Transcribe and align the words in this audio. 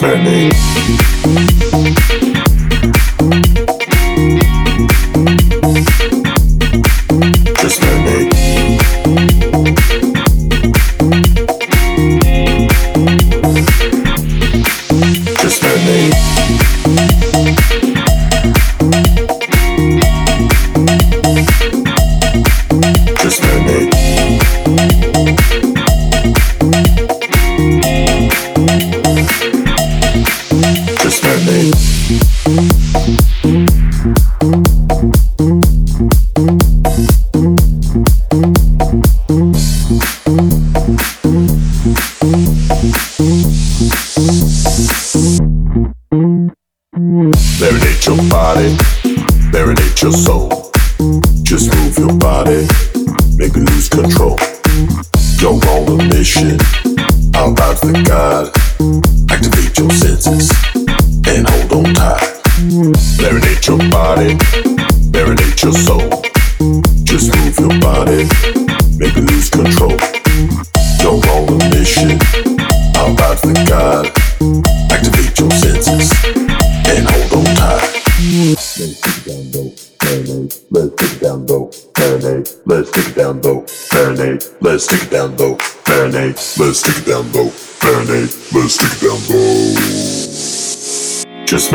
Let's 0.00 1.17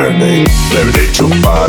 Just 0.04 0.20
marinate. 0.20 0.48
Marinate 0.74 1.63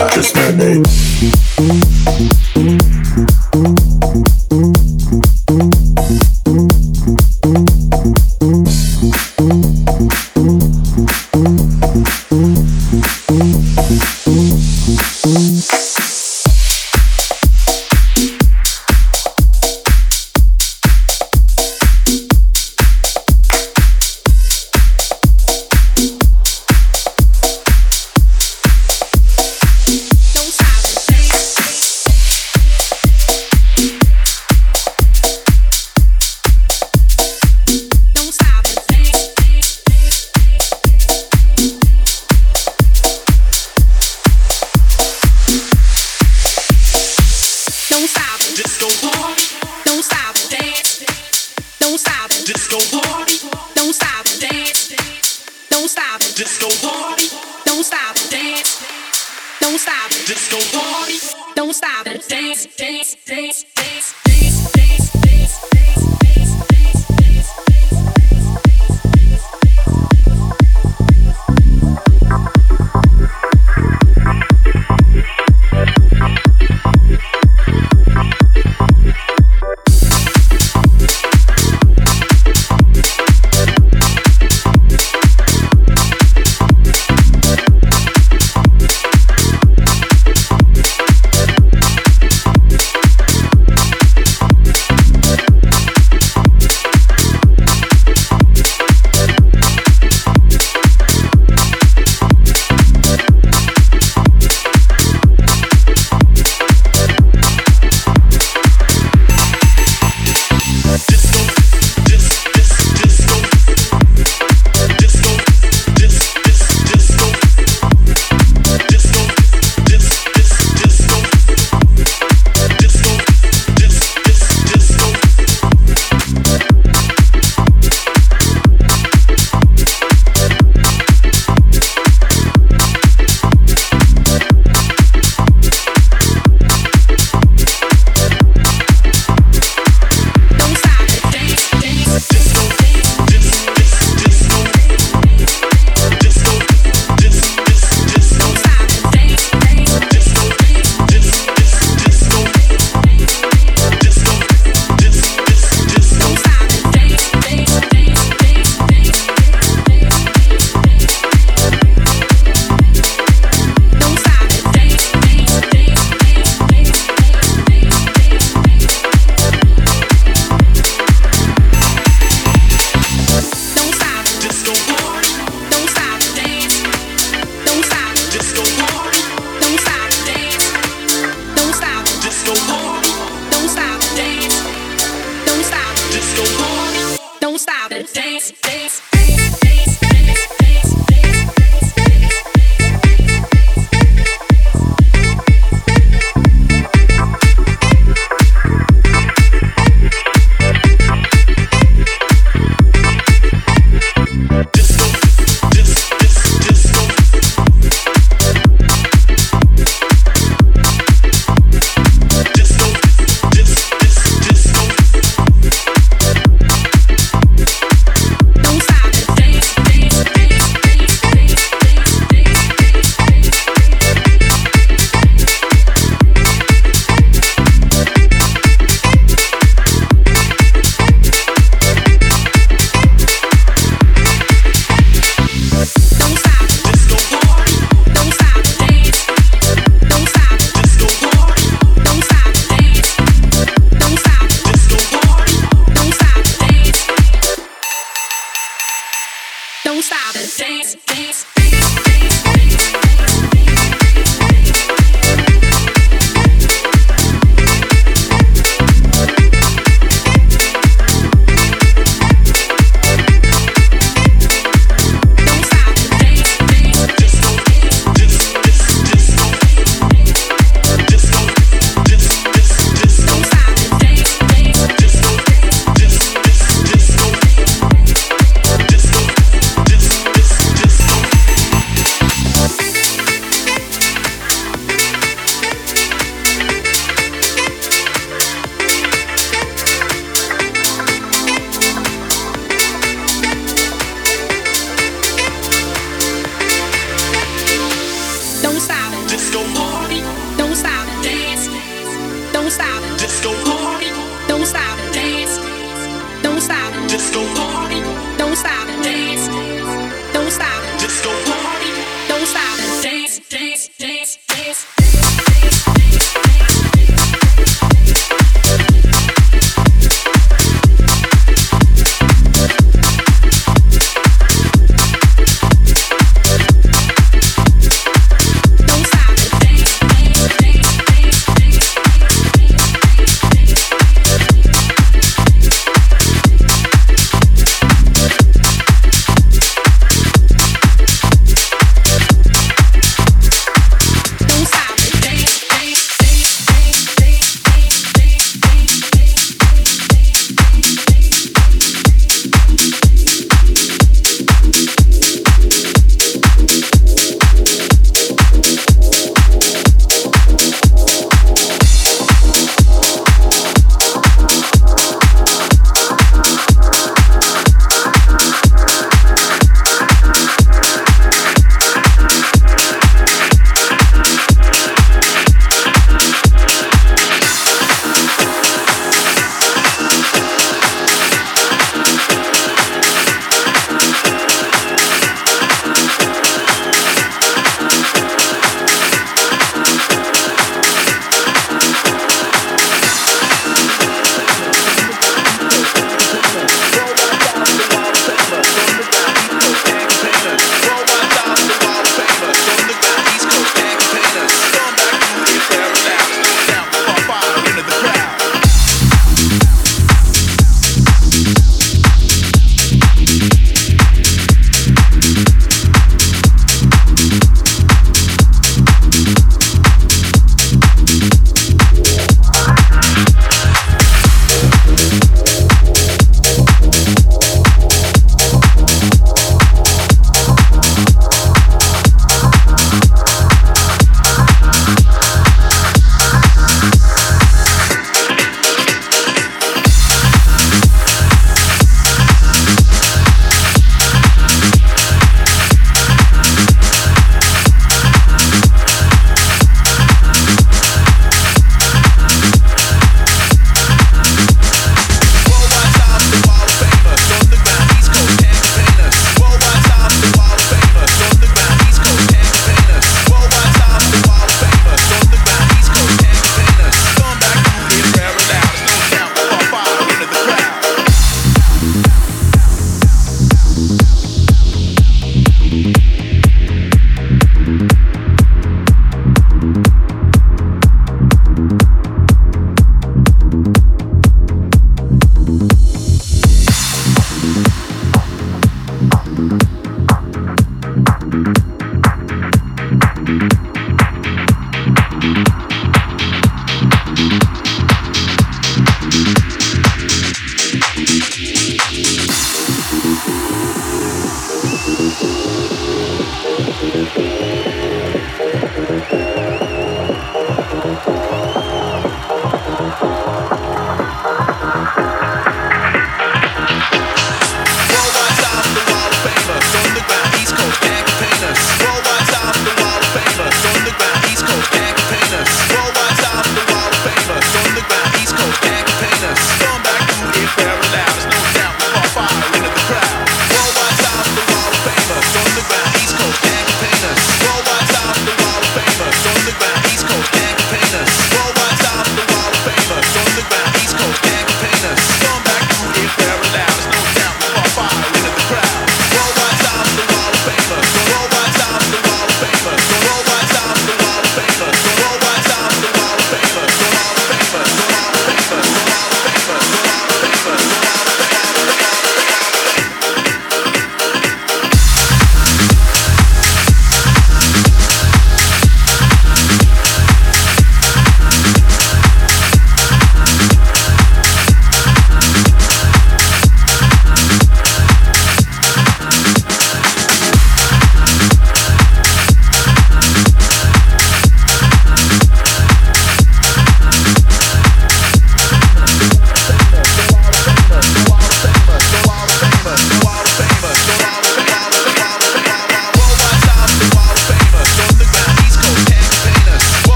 hold 0.00 1.70
on 1.70 1.89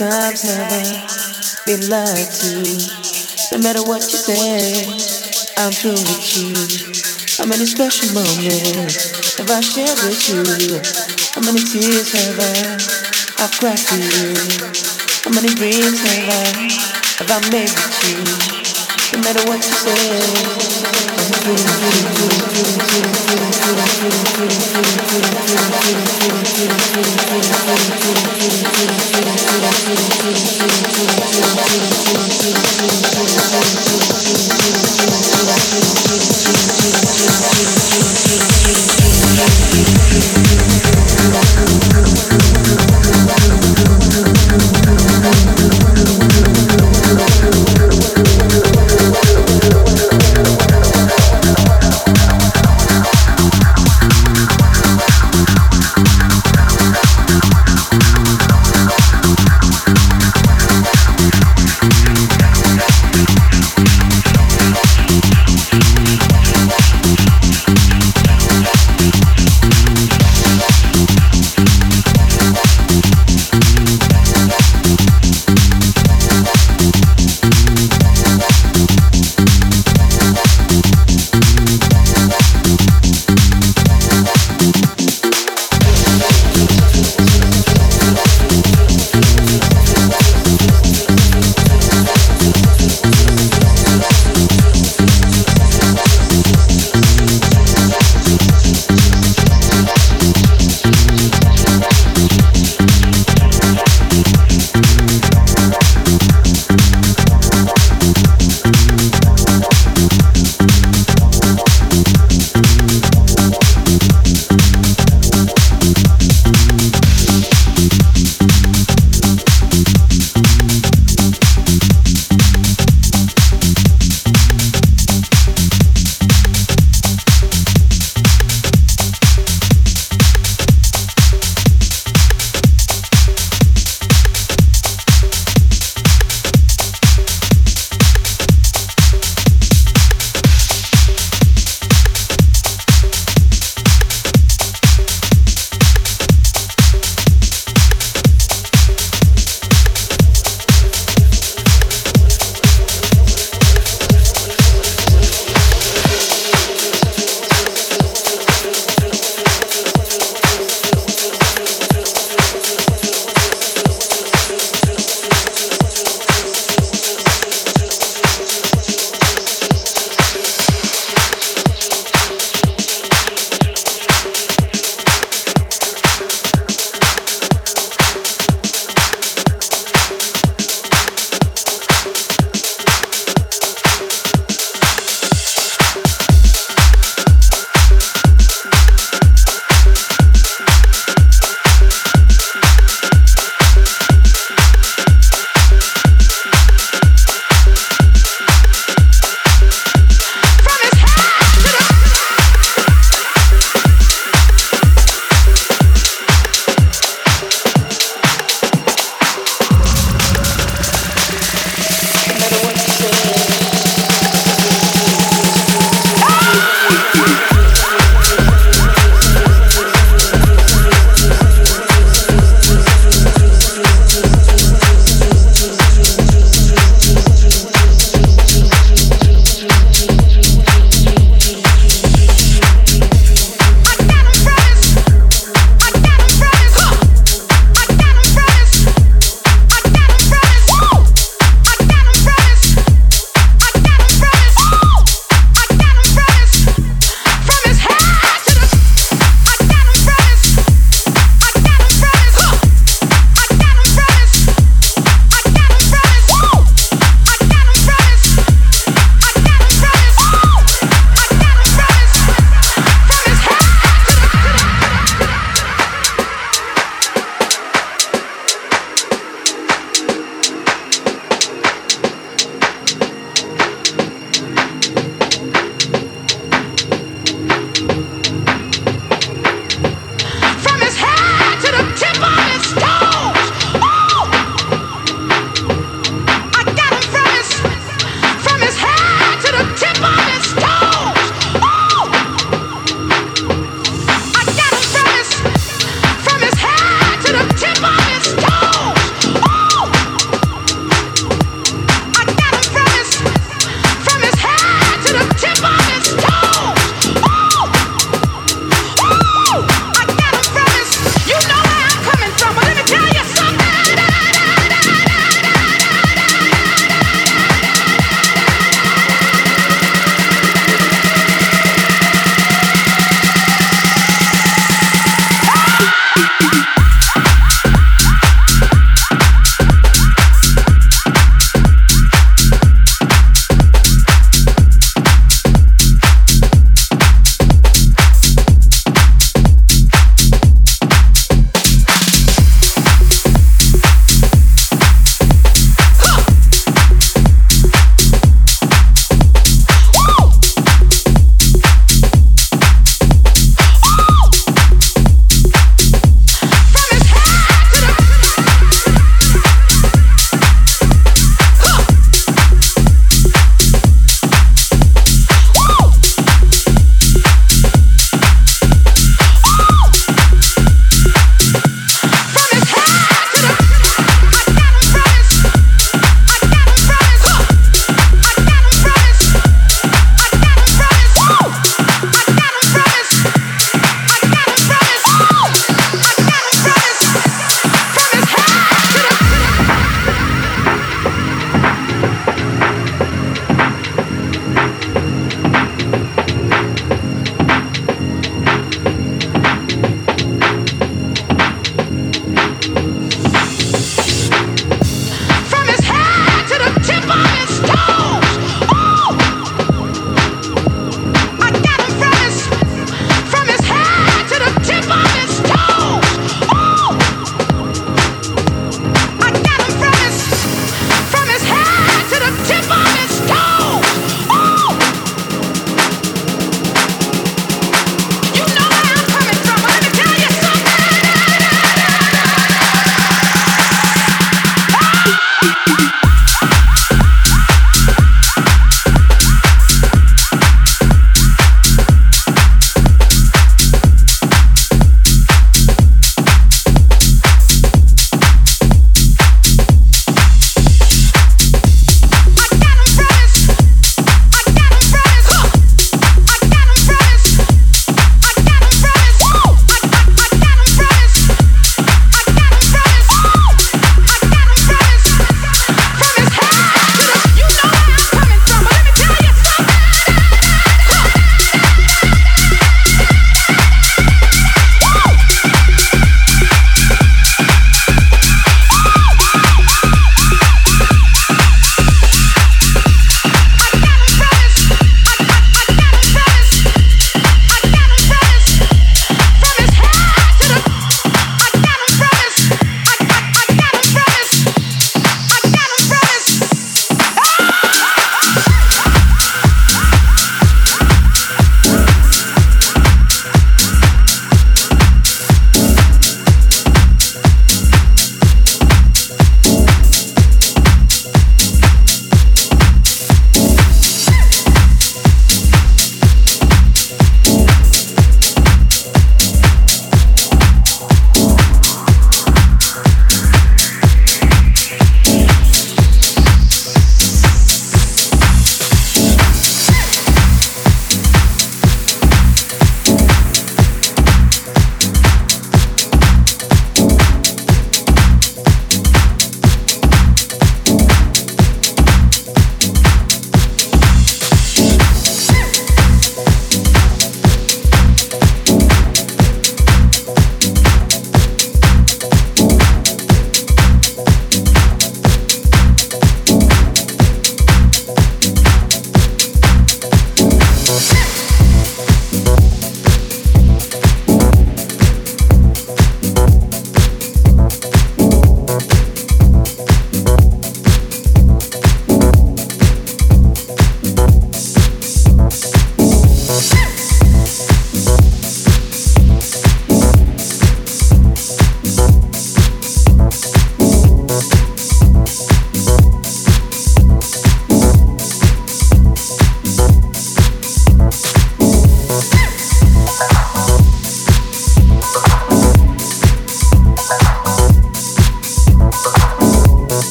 times 0.00 0.48
never 0.48 0.80
been 1.68 1.84
lied 1.92 2.24
to. 2.40 2.64
No 3.52 3.60
matter 3.60 3.84
what 3.84 4.00
you 4.00 4.16
say, 4.16 4.88
I'm 5.60 5.76
through 5.76 5.92
with 5.92 6.24
you. 6.40 6.56
How 7.36 7.44
many 7.44 7.66
special 7.66 8.08
moments 8.16 9.36
have 9.36 9.50
I 9.50 9.60
shared 9.60 9.98
with 10.00 10.24
you? 10.24 10.40
How 11.36 11.42
many 11.44 11.60
tears 11.60 12.12
have 12.16 12.40
I 12.40 12.80
I've 13.44 13.52
cried 13.60 13.76
for 13.76 14.00
you? 14.00 14.32
How 15.20 15.36
many 15.36 15.52
dreams 15.52 16.00
have 16.00 16.32
I 16.32 16.48
have 17.20 17.28
I 17.28 17.44
made 17.52 17.68
with 17.68 18.00
you? 18.08 18.24
No 19.12 19.20
matter 19.20 19.44
what 19.52 19.60
you 19.60 19.76
say, 19.84 20.16
I'm 21.12 21.28
with 21.44 21.60
you. 29.04 29.09